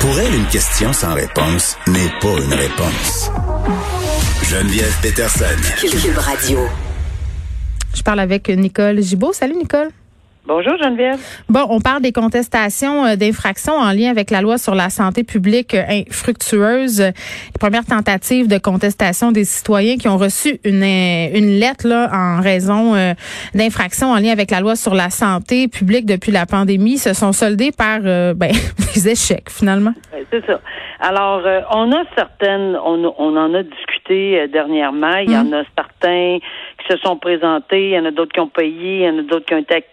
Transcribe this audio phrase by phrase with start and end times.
[0.00, 3.30] Pour elle, une question sans réponse n'est pas une réponse.
[4.44, 5.44] Geneviève Peterson.
[5.80, 6.60] Cube Radio.
[7.94, 9.32] Je parle avec Nicole Gibault.
[9.32, 9.88] Salut Nicole.
[10.48, 11.20] Bonjour Geneviève.
[11.50, 15.22] Bon, on parle des contestations euh, d'infractions en lien avec la loi sur la santé
[15.22, 17.00] publique euh, infructueuse.
[17.02, 22.08] Les premières tentatives de contestation des citoyens qui ont reçu une, euh, une lettre là,
[22.14, 22.94] en raison
[23.54, 27.32] d'infractions en lien avec la loi sur la santé publique depuis la pandémie se sont
[27.32, 28.00] soldées par
[28.34, 28.50] ben,
[28.94, 29.92] des échecs finalement.
[30.30, 30.60] C'est ça.
[31.00, 31.42] Alors,
[31.74, 35.16] on a certaines, on, on en a discuté dernièrement.
[35.18, 36.38] Il y en a certains
[36.88, 39.22] se sont présentés, il y en a d'autres qui ont payé, il y en a
[39.22, 39.84] d'autres qui ont été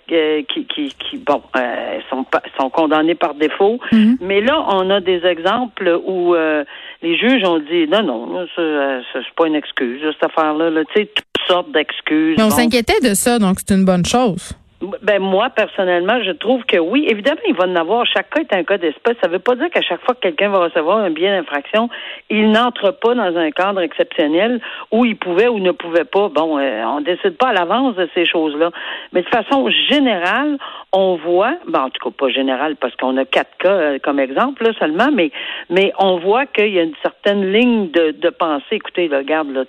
[0.47, 2.25] qui, qui, qui bon, euh, sont,
[2.59, 3.79] sont condamnés par défaut.
[3.91, 4.17] Mhm.
[4.21, 6.63] Mais là, on a des exemples où euh,
[7.01, 10.69] les juges ont dit non, non, euh, c'est pas une excuse, cette affaire-là.
[10.69, 12.37] Là, tu sais, toutes sortes d'excuses.
[12.37, 14.53] Mais on s'inquiétait de ça, donc c'est une bonne chose.
[15.01, 17.05] Ben moi personnellement, je trouve que oui.
[17.09, 18.05] Évidemment, il va en avoir.
[18.05, 19.15] Chaque cas est un cas d'espèce.
[19.21, 21.89] Ça ne veut pas dire qu'à chaque fois que quelqu'un va recevoir un bien d'infraction,
[22.29, 26.29] il n'entre pas dans un cadre exceptionnel où il pouvait ou ne pouvait pas.
[26.29, 28.71] Bon, euh, on décide pas à l'avance de ces choses-là.
[29.13, 30.57] Mais de façon générale,
[30.93, 34.19] on voit, ben en tout cas pas générale parce qu'on a quatre cas euh, comme
[34.19, 35.31] exemple là, seulement, mais
[35.69, 38.63] mais on voit qu'il y a une certaine ligne de, pensée.
[38.75, 39.63] Écoutez, regarde, là,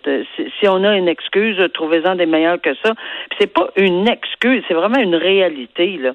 [0.61, 2.93] si, on a une excuse, trouvez-en des meilleures que ça.
[3.39, 5.99] c'est pas une excuse, c'est vraiment une réalité.
[5.99, 6.13] Là.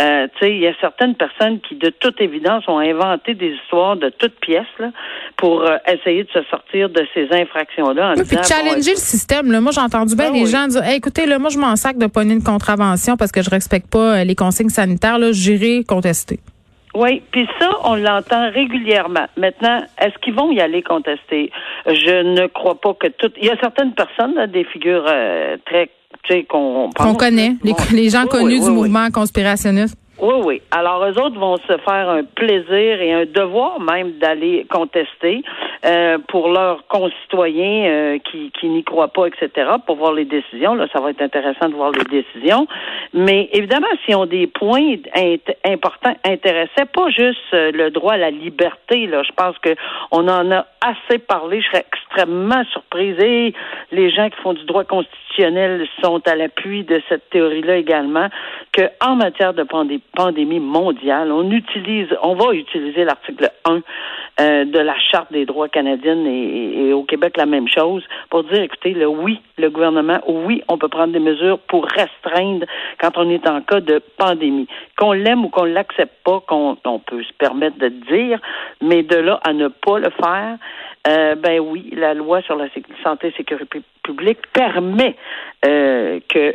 [0.00, 4.08] Euh, il y a certaines personnes qui, de toute évidence, ont inventé des histoires de
[4.08, 4.90] toutes pièces là,
[5.36, 8.14] pour euh, essayer de se sortir de ces infractions-là.
[8.16, 9.52] Oui, puis challenger le système.
[9.52, 9.60] Là.
[9.60, 12.06] Moi, j'ai entendu bien ah les gens dire écoutez, là, moi, je m'en sac de
[12.06, 15.18] pogner une contravention parce que je respecte pas euh, les consignes sanitaires.
[15.18, 16.40] Là, j'irai contester.
[16.94, 19.26] Oui, puis ça, on l'entend régulièrement.
[19.36, 21.50] Maintenant, est-ce qu'ils vont y aller contester?
[21.86, 23.34] Je ne crois pas que toutes.
[23.36, 25.04] Il y a certaines personnes, des figures
[25.66, 25.90] très
[26.48, 27.56] qu'on connaît,
[27.92, 29.96] les, gens connus du mouvement conspirationniste.
[30.24, 30.62] Oui, oui.
[30.70, 35.42] Alors, eux autres vont se faire un plaisir et un devoir même d'aller contester
[35.84, 39.50] euh, pour leurs concitoyens euh, qui, qui n'y croient pas, etc.,
[39.86, 40.74] pour voir les décisions.
[40.76, 42.66] Là, ça va être intéressant de voir les décisions.
[43.12, 44.96] Mais évidemment, s'ils ont des points
[45.66, 49.74] importants intéressés, pas juste euh, le droit à la liberté, là, je pense que
[50.10, 51.60] on en a assez parlé.
[51.60, 53.18] Je serais extrêmement surprise.
[53.20, 53.52] Et
[53.92, 58.28] les gens qui font du droit constitutionnel sont à l'appui de cette théorie-là également,
[58.72, 63.80] que en matière de pandémie, pandémie mondiale, on utilise, on va utiliser l'article 1
[64.40, 68.62] euh, de la Charte des droits canadiennes et, au Québec la même chose pour dire,
[68.62, 72.66] écoutez, le oui, le gouvernement, oui, on peut prendre des mesures pour restreindre
[73.00, 74.66] quand on est en cas de pandémie.
[74.96, 78.40] Qu'on l'aime ou qu'on l'accepte pas, qu'on on peut se permettre de dire,
[78.82, 80.58] mais de là à ne pas le faire,
[81.06, 82.66] euh, ben oui, la loi sur la
[83.02, 85.16] santé et sécurité publique permet
[85.66, 86.54] euh, que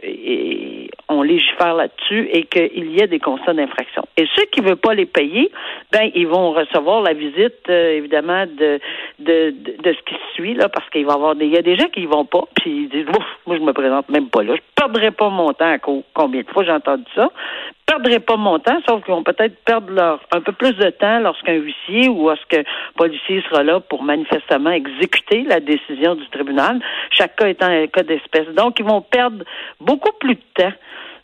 [1.07, 4.07] on légifère là-dessus et qu'il y ait des constats d'infraction.
[4.17, 5.51] Et ceux qui ne veulent pas les payer,
[5.91, 8.79] ben ils vont recevoir la visite euh, évidemment de,
[9.19, 11.61] de, de ce qui suit là, parce qu'il va y avoir des il y a
[11.61, 14.29] des gens qui y vont pas, puis ils disent ouf, moi je me présente même
[14.29, 15.75] pas là, je perdrai pas mon temps.
[16.13, 17.31] Combien de fois j'ai entendu ça?
[17.85, 21.19] Perdraient pas mon temps, sauf qu'ils vont peut-être perdre leur un peu plus de temps
[21.19, 22.63] lorsqu'un huissier ou lorsqu'un
[22.95, 28.03] policier sera là pour manifestement exécuter la décision du tribunal, chaque cas étant un cas
[28.03, 28.47] d'espèce.
[28.55, 29.43] Donc, ils vont perdre
[29.79, 30.73] beaucoup plus de temps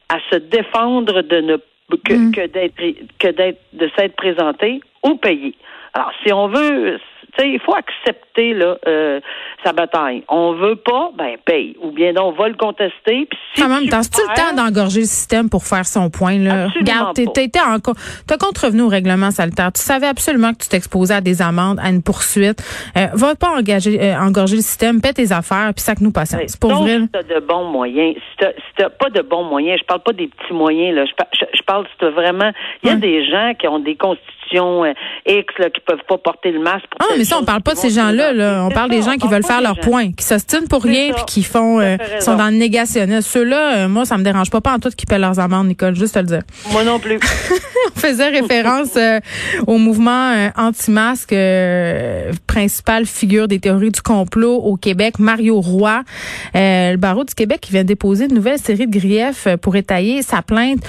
[0.10, 1.58] à se défendre de ne
[2.04, 2.32] que, mm.
[2.32, 2.76] que d'être
[3.20, 5.56] que d'être de s'être présenté ou payé.
[5.96, 7.00] Alors, si on veut
[7.44, 9.20] il faut accepter là, euh,
[9.64, 10.24] sa bataille.
[10.30, 11.76] On veut pas, ben paye.
[11.82, 13.28] Ou bien on va le contester.
[13.30, 16.38] Puis si Quand même, tas tu le temps d'engorger le système pour faire son point?
[16.38, 16.68] Là?
[16.68, 19.72] Regarde, t'as contrevenu au règlement salutaire.
[19.74, 22.62] Tu savais absolument que tu t'exposais à des amendes, à une poursuite.
[22.98, 26.12] Euh, va pas engager, euh, engorger le système, paie tes affaires, puis ça que nous
[26.12, 26.38] passons.
[26.48, 27.00] C'est pour vrai.
[27.00, 30.28] Si t'as de bons moyens, si t'as pas de bons moyens, je parle pas des
[30.28, 31.06] petsi moyens, là.
[31.06, 32.52] Je, parle si t'as vraiment.
[32.84, 34.94] Il y a des gens qui ont des constitutions euh,
[35.26, 36.86] X là, qui peuvent pas porter le masque.
[37.00, 38.34] ah, mais ça, on parle pas de ces gens-là.
[38.34, 38.64] Là.
[38.66, 41.44] On parle des gens qui veulent faire leur point, qui s'ostinent pour rien puis qui
[41.44, 43.22] font euh, sont dans le négationnisme.
[43.22, 45.96] Ceux-là, euh, moi, ça me dérange pas, pas en tout qui paient leurs amendes, Nicole,
[45.96, 46.42] juste te le dire.
[46.72, 47.20] Moi non plus.
[47.96, 49.20] on faisait référence euh,
[49.68, 51.36] au mouvement anti-masque,
[52.48, 56.04] principale figure des théories du complot au Québec, Mario Roy,
[56.54, 60.42] le barreau du Québec, qui vient déposer une nouvelle série de griefs pour étayer sa
[60.42, 60.80] plainte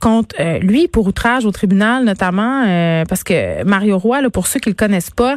[0.00, 2.64] contre lui pour outrage au tribunal, notamment
[3.08, 5.36] parce que Mario Roy, là, pour ceux qui le connaissent pas,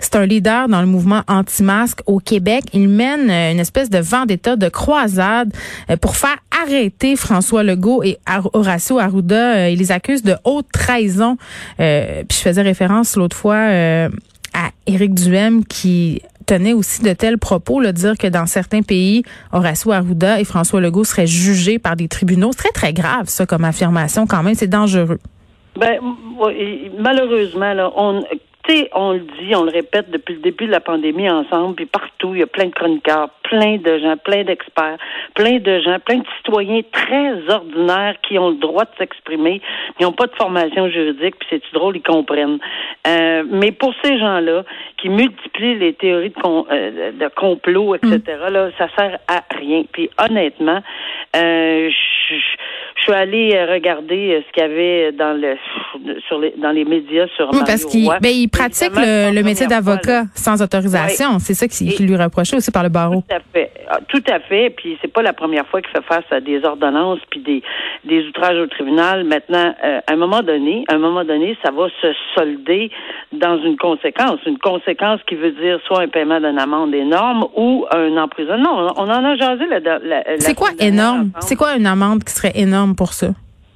[0.00, 2.64] c'est un leader dans le mouvement anti-masque au Québec.
[2.72, 5.52] Il mène euh, une espèce de vendetta, de croisade
[5.90, 8.18] euh, pour faire arrêter François Legault et
[8.52, 9.56] Horacio Arruda.
[9.56, 11.36] Euh, il les accuse de haute trahison.
[11.76, 11.86] puis
[12.32, 17.92] je faisais référence l'autre fois à Éric Duhem qui tenait aussi de tels propos, le
[17.92, 19.22] dire que dans certains pays,
[19.52, 22.50] Horacio Arruda et François Legault seraient jugés par des tribunaux.
[22.52, 24.54] C'est très, très grave, ça, comme affirmation quand même.
[24.54, 25.20] C'est dangereux.
[25.76, 26.00] Ben,
[26.98, 28.24] malheureusement, là, on,
[28.92, 32.34] on le dit, on le répète depuis le début de la pandémie ensemble, puis partout,
[32.34, 34.98] il y a plein de chroniqueurs, plein de gens, plein d'experts,
[35.34, 39.60] plein de gens, plein de citoyens très ordinaires qui ont le droit de s'exprimer,
[39.96, 42.58] qui n'ont pas de formation juridique, puis c'est drôle, ils comprennent.
[43.06, 44.64] Euh, mais pour ces gens-là,
[44.98, 48.52] qui multiplient les théories de, euh, de complot, etc., mm.
[48.52, 49.82] là, ça sert à rien.
[49.92, 50.82] Puis honnêtement,
[51.36, 51.90] euh,
[52.30, 55.56] je suis allée regarder ce qu'il y avait dans le
[56.28, 60.62] sur les dans les médias sur oui, parce qu'il ben, pratique le, métier d'avocat sans
[60.62, 61.38] autorisation.
[61.38, 63.22] C'est ça qui, lui reprochait aussi par le barreau.
[63.28, 63.70] Tout à fait.
[63.88, 64.70] Ah, tout à fait.
[64.70, 67.62] Puis c'est pas la première fois qu'il fait face à des ordonnances puis des,
[68.04, 69.24] des outrages au tribunal.
[69.24, 72.90] Maintenant, euh, à un moment donné, à un moment donné, ça va se solder
[73.32, 74.38] dans une conséquence.
[74.46, 78.92] Une conséquence qui veut dire soit un paiement d'une amende énorme ou un emprisonnement.
[78.96, 81.30] On, en a jasé la, la, C'est quoi énorme?
[81.40, 83.28] C'est quoi une amende qui serait énorme pour ça?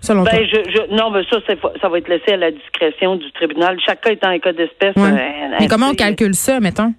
[0.08, 1.38] Ben, Je, je, non, mais ça,
[1.80, 3.78] ça va être laissé à la discrétion du tribunal.
[3.84, 4.94] Chaque cas étant un cas d'espèce.
[4.96, 5.10] Euh,
[5.58, 6.92] mais comment on calcule ça, mettons?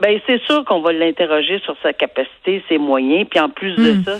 [0.00, 3.92] Ben c'est sûr qu'on va l'interroger sur sa capacité, ses moyens, puis en plus de
[3.92, 4.04] hmm.
[4.04, 4.18] ça,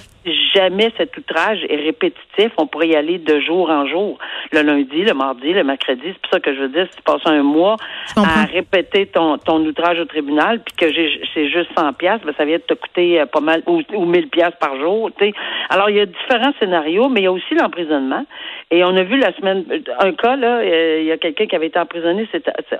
[0.54, 4.18] jamais cet outrage est répétitif, on pourrait y aller de jour en jour,
[4.52, 6.02] le lundi, le mardi, le mercredi.
[6.04, 7.76] C'est pour ça que je veux dire, si tu passes un mois
[8.16, 10.94] à répéter ton, ton outrage au tribunal, puis que
[11.34, 14.04] c'est juste 100 pièces, ben ça vient de te coûter euh, pas mal ou, ou
[14.04, 15.10] 1000 pièces par jour.
[15.18, 15.32] sais.
[15.68, 18.24] Alors il y a différents scénarios, mais il y a aussi l'emprisonnement.
[18.70, 19.64] Et on a vu la semaine
[19.98, 22.28] un cas là, euh, il y a quelqu'un qui avait été emprisonné,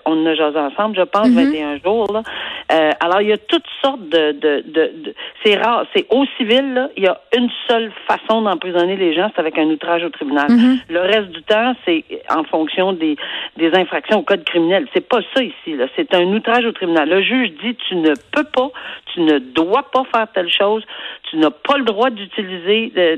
[0.07, 1.83] on a jasé ensemble, je pense, 21 mm-hmm.
[1.83, 2.23] jours là.
[2.73, 5.15] Euh, alors il y a toutes sortes de, de, de,
[5.45, 9.31] c'est rare, c'est au civil là, il y a une seule façon d'emprisonner les gens,
[9.35, 10.49] c'est avec un outrage au tribunal.
[10.49, 10.79] Mm-hmm.
[10.89, 13.17] Le reste du temps, c'est en fonction des,
[13.57, 14.89] des infractions au code criminel.
[14.93, 17.09] C'est pas ça ici là, c'est un outrage au tribunal.
[17.09, 18.71] Le juge dit tu ne peux pas,
[19.13, 20.85] tu ne dois pas faire telle chose,
[21.31, 23.17] tu n'as pas le droit d'utiliser euh,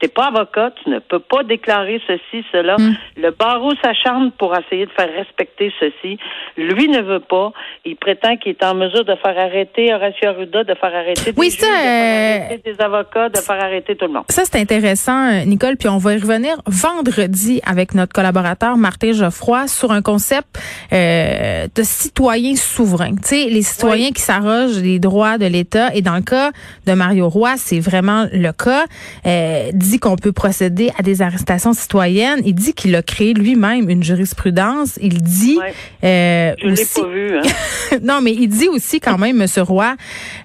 [0.00, 2.76] t'es pas avocat, tu ne peux pas déclarer ceci, cela.
[2.78, 2.94] Hmm.
[3.16, 6.18] Le barreau s'acharne pour essayer de faire respecter ceci.
[6.56, 7.52] Lui ne veut pas.
[7.84, 11.42] Il prétend qu'il est en mesure de faire arrêter Horacio Arruda, de faire arrêter des
[11.42, 14.24] juges, de faire arrêter des avocats, de faire arrêter tout le monde.
[14.30, 19.12] Ça, c'est intéressant, euh, Nicole, puis on va y revenir vendredi avec notre collaborateur Martin
[19.12, 20.58] Geoffroy sur un concept
[20.92, 23.16] euh, de citoyen souverain.
[23.16, 25.94] Tu sais, les citoyens qui s'arrogent les droits de l'État.
[25.94, 26.52] Et dans le cas
[26.86, 28.84] de Mario Roy, c'est vraiment le cas.
[29.26, 32.40] Euh, dit qu'on peut procéder à des arrestations citoyennes.
[32.44, 34.98] Il dit qu'il a créé lui-même une jurisprudence.
[35.02, 35.58] Il dit
[36.04, 37.38] euh, Je aussi, pas vu.
[37.38, 37.42] Hein.
[38.02, 39.96] non, mais il dit aussi quand même, Monsieur Roy,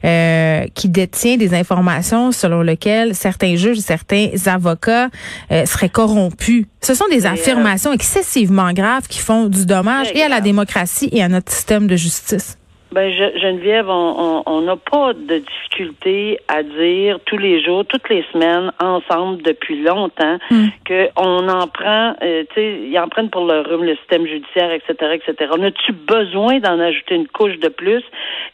[0.03, 5.09] euh, qui détient des informations selon lesquelles certains juges, certains avocats
[5.51, 6.65] euh, seraient corrompus.
[6.81, 11.23] Ce sont des affirmations excessivement graves qui font du dommage et à la démocratie et
[11.23, 12.57] à notre système de justice.
[12.95, 18.71] Ben, Geneviève, on n'a pas de difficulté à dire tous les jours, toutes les semaines,
[18.79, 20.67] ensemble, depuis longtemps, mm.
[20.87, 24.71] qu'on en prend, euh, tu sais, ils en prennent pour le rhume, le système judiciaire,
[24.71, 25.51] etc., etc.
[25.57, 28.01] On a-tu besoin d'en ajouter une couche de plus?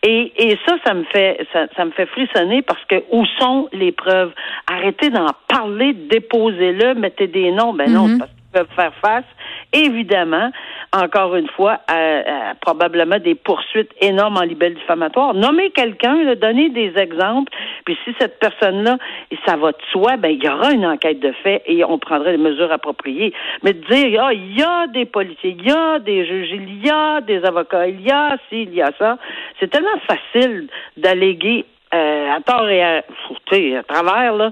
[0.01, 3.69] Et, et ça, ça me fait, ça, ça me fait frissonner parce que où sont
[3.73, 4.31] les preuves?
[4.65, 7.73] Arrêtez d'en parler, déposez-le, mettez des noms.
[7.73, 8.17] Ben non, mm-hmm.
[8.17, 9.25] parce qu'ils peuvent faire face,
[9.71, 10.49] évidemment,
[10.93, 11.79] encore une fois,
[12.61, 15.33] probablement des poursuites énormes en libelle diffamatoire.
[15.33, 17.51] Nommer quelqu'un, donner des exemples,
[17.85, 18.97] puis si cette personne-là,
[19.45, 22.31] ça va de soi, ben il y aura une enquête de fait et on prendra
[22.31, 23.33] les mesures appropriées.
[23.63, 26.86] Mais de dire, ah, il y a des policiers, il y a des juges, il
[26.86, 29.17] y a des avocats, il y a ci, il y a ça,
[29.60, 30.67] c'est tellement facile
[30.98, 34.51] d'alléguer euh, à tort et à, à travers, là,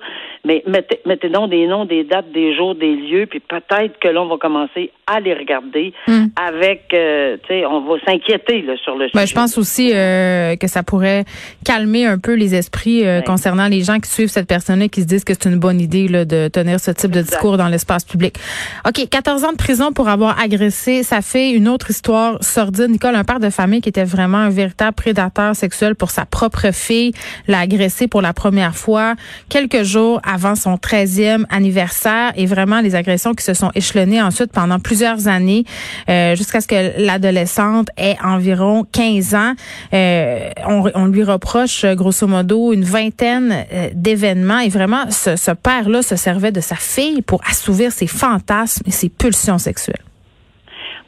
[0.49, 4.07] mais mettez, mettez donc des noms, des dates, des jours, des lieux, puis peut-être que
[4.07, 6.25] l'on va commencer à les regarder hmm.
[6.35, 9.25] avec, euh, tu sais, on va s'inquiéter sur le ben, sujet.
[9.27, 11.25] je pense aussi euh, que ça pourrait
[11.63, 15.05] calmer un peu les esprits euh, concernant les gens qui suivent cette personne-là, qui se
[15.05, 18.03] disent que c'est une bonne idée là, de tenir ce type de discours dans l'espace
[18.03, 18.35] public.
[18.87, 22.89] OK, 14 ans de prison pour avoir agressé, ça fait une autre histoire sordide.
[22.89, 26.73] Nicole, un père de famille qui était vraiment un véritable prédateur sexuel pour sa propre
[26.73, 27.11] fille,
[27.47, 29.13] l'a agressé pour la première fois
[29.47, 34.51] quelques jours avant son 13e anniversaire et vraiment les agressions qui se sont échelonnées ensuite
[34.51, 35.65] pendant plusieurs années
[36.09, 39.53] euh, jusqu'à ce que l'adolescente ait environ 15 ans.
[39.93, 46.01] Euh, on, lui reproche grosso modo une vingtaine euh, d'événements et vraiment ce, ce père-là
[46.01, 50.08] se servait de sa fille pour assouvir ses fantasmes et ses pulsions sexuelles.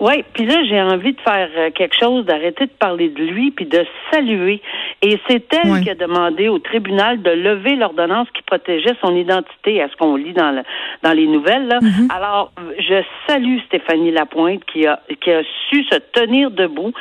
[0.01, 3.67] Oui, puis là, j'ai envie de faire quelque chose, d'arrêter de parler de lui, puis
[3.67, 4.59] de saluer
[5.03, 9.79] Et c'est elle qui a demandé au tribunal de lever l'ordonnance qui protégeait son identité,
[9.79, 10.63] à ce qu'on lit dans, le,
[11.03, 11.67] dans les nouvelles.
[11.67, 11.77] Là.
[11.77, 12.15] Mm-hmm.
[12.15, 16.93] Alors, je salue Stéphanie Lapointe qui a, qui a su se tenir debout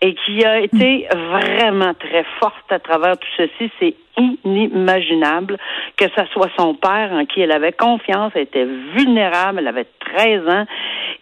[0.00, 3.70] et qui a été vraiment très forte à travers tout ceci.
[3.80, 5.58] C'est inimaginable
[5.96, 9.86] que ce soit son père en qui elle avait confiance, elle était vulnérable, elle avait
[10.00, 10.64] 13 ans.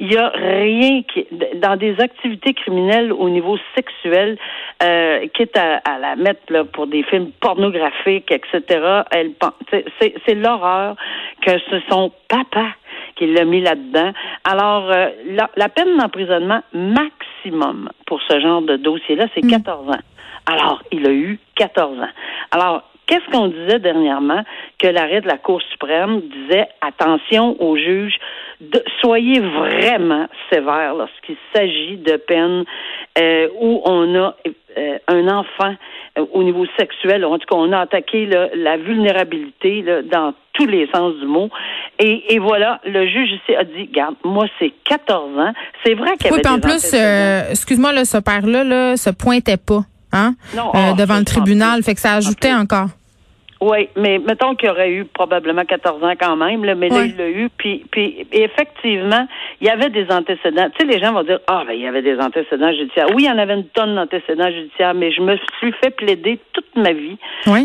[0.01, 4.39] Il n'y a rien qui, dans des activités criminelles au niveau sexuel,
[4.83, 9.03] euh, quitte à, la mettre là, pour des films pornographiques, etc.
[9.11, 9.33] Elle,
[10.01, 10.97] c'est l'horreur
[11.43, 12.67] que ce son papa
[13.17, 14.13] qui l'a mis là-dedans.
[14.45, 15.09] Alors, euh,
[15.57, 16.61] la, peine d'emprisonnement
[17.51, 19.91] maximum pour ce genre de dossier-là, c'est 14 mm.
[19.91, 20.01] ans.
[20.47, 22.09] Alors, il a eu 14 ans.
[22.51, 24.43] Alors, qu'est-ce qu'on disait dernièrement
[24.79, 26.69] que l'arrêt de la Cour suprême disait?
[26.81, 28.17] Attention aux juges,
[28.61, 32.65] de, soyez vraiment sévères lorsqu'il s'agit de peines
[33.19, 34.37] euh, où on a
[34.79, 35.75] euh, un enfant
[36.19, 37.25] euh, au niveau sexuel.
[37.25, 41.51] En tout cas, on a attaqué la vulnérabilité dans tous les sens du mot.
[41.99, 45.53] Et, et, voilà, le juge ici a dit, garde, moi, c'est 14 ans.
[45.85, 46.95] C'est vrai qu'il y avait oui, en plus,
[47.51, 49.83] excuse-moi, là, ce père-là là, se pointait pas.
[50.13, 50.35] Hein,
[50.73, 52.89] ah, devant le tribunal, fait que ça ajoutait encore.
[53.61, 57.17] Oui, mais mettons qu'il aurait eu probablement 14 ans quand même, là, mais là, il
[57.17, 57.49] l'a eu.
[57.57, 59.27] Puis, puis effectivement,
[59.61, 60.69] il y avait des antécédents.
[60.79, 63.07] Tu sais, les gens vont dire, ah, ben, il y avait des antécédents judiciaires.
[63.15, 66.39] Oui, il y en avait une tonne d'antécédents judiciaires, mais je me suis fait plaider
[66.53, 67.17] toute ma vie.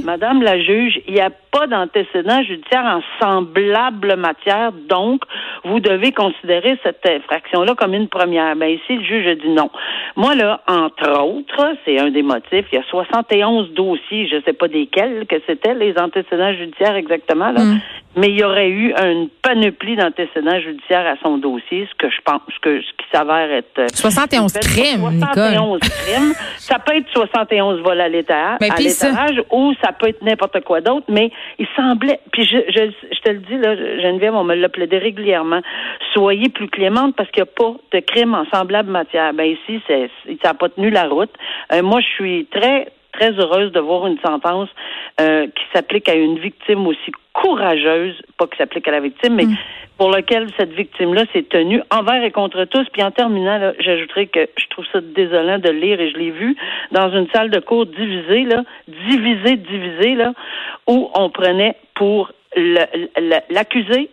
[0.05, 5.23] Madame la juge, il n'y a pas d'antécédents judiciaires en semblable matière, donc
[5.63, 8.55] vous devez considérer cette infraction-là comme une première.
[8.55, 9.69] Ben ici, le juge a dit non.
[10.15, 14.41] Moi, là, entre autres, c'est un des motifs, il y a 71 dossiers, je ne
[14.41, 17.63] sais pas desquels que c'était, les antécédents judiciaires exactement, là.
[17.63, 17.79] Mm.
[18.17, 22.19] Mais il y aurait eu une panoplie d'antécédents judiciaires à son dossier, ce que je
[22.25, 23.95] pense, ce, que, ce qui s'avère être...
[23.95, 26.33] 71 euh, crimes, 71 crimes.
[26.57, 28.69] Ça peut être 71 vols à l'état, ben,
[29.51, 32.19] ou ça peut être n'importe quoi d'autre, mais il semblait...
[32.31, 35.50] Puis je, je, je te le dis, là, Geneviève, on me l'a plaidé régulièrement,
[36.13, 39.33] soyez plus clémente parce qu'il n'y a pas de crime en semblable matière.
[39.33, 40.09] Ben ici, c'est,
[40.41, 41.31] ça n'a pas tenu la route.
[41.73, 44.69] Euh, moi, je suis très très heureuse de voir une sentence
[45.19, 49.45] euh, qui s'applique à une victime aussi courageuse, pas qui s'applique à la victime, mais
[49.45, 49.57] mm.
[49.97, 52.87] pour laquelle cette victime-là s'est tenue envers et contre tous.
[52.91, 56.55] Puis en terminant, j'ajouterais que je trouve ça désolant de lire, et je l'ai vu,
[56.91, 60.33] dans une salle de cours divisée, là, divisée, divisée, là,
[60.87, 62.31] où on prenait pour
[63.49, 64.09] l'accusé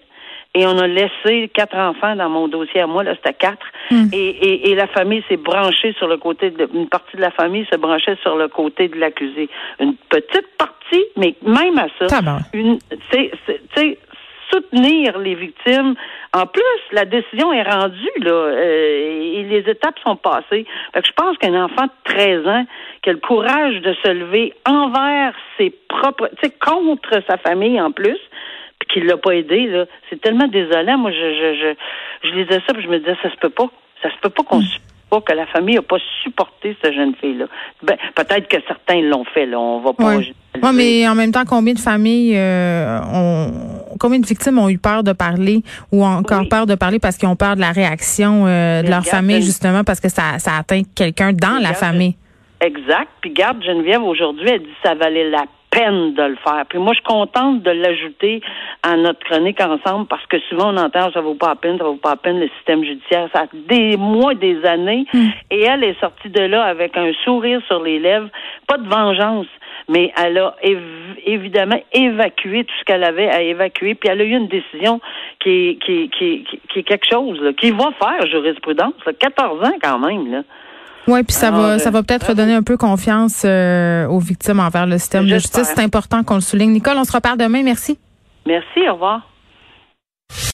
[0.55, 3.67] et on a laissé quatre enfants dans mon dossier à moi, là, c'était quatre.
[3.91, 4.09] Hmm.
[4.13, 7.67] Et, et, la famille s'est branchée sur le côté de, une partie de la famille
[7.71, 9.49] se branchait sur le côté de l'accusé.
[9.79, 12.79] Une petite partie, mais même à ça, une,
[13.13, 13.31] c'est,
[14.51, 15.95] soutenir les victimes.
[16.33, 16.63] En plus,
[16.93, 20.65] la décision est rendue, là, euh, et les étapes sont passées.
[20.95, 22.65] Fait que je pense qu'un enfant de 13 ans
[23.03, 27.79] qui a le courage de se lever envers ses propres, tu sais, contre sa famille
[27.81, 28.19] en plus,
[28.89, 30.99] qu'il l'a pas aidé, là, c'est tellement désolant.
[30.99, 33.71] Moi, je, je, je, je lisais ça, puis je me disais, ça se peut pas.
[34.03, 34.67] Ça se peut pas qu'on hmm.
[35.11, 37.47] pas que la famille n'a pas supporté cette jeune fille-là.
[37.83, 39.59] Ben, peut-être que certains l'ont fait, là.
[39.59, 40.17] On va pas.
[40.17, 40.35] Oui,
[40.75, 45.03] mais en même temps, combien de familles euh, ont combien de victimes ont eu peur
[45.03, 48.47] de parler ou ont encore peur de parler parce qu'ils ont peur de la réaction
[48.47, 52.15] euh, de leur famille, justement, parce que ça, ça atteint quelqu'un dans la famille?
[52.61, 53.09] Exact.
[53.21, 56.65] Puis garde Geneviève aujourd'hui, elle dit ça valait la peine de le faire.
[56.69, 58.41] Puis moi, je suis contente de l'ajouter
[58.83, 61.85] à notre chronique ensemble parce que souvent on entend ça vaut pas la peine, ça
[61.85, 63.29] vaut pas la peine le système judiciaire.
[63.33, 65.29] Ça a des mois, des années, hmm.
[65.51, 68.29] et elle est sortie de là avec un sourire sur les lèvres,
[68.67, 69.47] pas de vengeance,
[69.89, 70.55] mais elle a
[71.25, 75.01] évidemment évacué tout ce qu'elle avait à évacuer, puis elle a eu une décision
[75.41, 79.99] qui est, qui, qui, qui, est quelque chose, qui va faire jurisprudence, 14 ans quand
[79.99, 80.43] même, là.
[81.07, 84.87] Oui, puis ça va, ça va peut-être donner un peu confiance euh, aux victimes envers
[84.87, 85.73] le système de justice.
[85.75, 86.73] C'est important qu'on le souligne.
[86.73, 87.63] Nicole, on se reparle demain.
[87.63, 87.99] Merci.
[88.47, 88.89] Merci.
[88.89, 89.23] Au revoir.